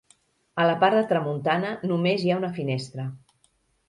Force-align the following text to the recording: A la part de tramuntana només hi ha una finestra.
A 0.61 0.63
la 0.69 0.77
part 0.83 0.97
de 0.99 1.03
tramuntana 1.11 1.73
només 1.91 2.23
hi 2.23 2.31
ha 2.33 2.39
una 2.39 2.49
finestra. 2.57 3.07